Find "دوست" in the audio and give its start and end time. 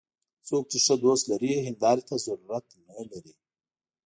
1.03-1.23